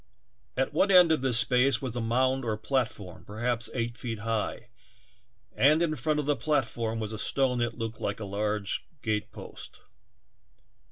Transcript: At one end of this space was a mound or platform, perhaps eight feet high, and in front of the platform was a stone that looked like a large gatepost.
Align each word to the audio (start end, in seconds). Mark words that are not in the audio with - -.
At 0.57 0.73
one 0.73 0.89
end 0.89 1.11
of 1.11 1.21
this 1.21 1.37
space 1.37 1.79
was 1.79 1.95
a 1.95 2.01
mound 2.01 2.43
or 2.43 2.57
platform, 2.57 3.23
perhaps 3.23 3.69
eight 3.75 3.99
feet 3.99 4.17
high, 4.17 4.69
and 5.55 5.79
in 5.83 5.95
front 5.95 6.19
of 6.19 6.25
the 6.25 6.35
platform 6.35 6.99
was 6.99 7.13
a 7.13 7.19
stone 7.19 7.59
that 7.59 7.77
looked 7.77 8.01
like 8.01 8.19
a 8.19 8.25
large 8.25 8.83
gatepost. 9.03 9.81